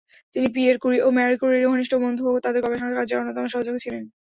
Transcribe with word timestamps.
তিনি 0.35 0.47
Pierre 0.55 0.77
Curie 0.81 0.97
ও 1.01 1.17
Marie 1.17 1.35
ক্যুরির 1.37 1.69
ঘনিষ্ঠ 1.69 1.93
বন্ধু 2.03 2.23
ও 2.27 2.43
তাদের 2.45 2.63
গবেষণা 2.65 2.97
কাজের 2.97 3.19
অন্যতম 3.21 3.45
সহযোগী 3.47 3.79
ছিলেন। 3.85 4.03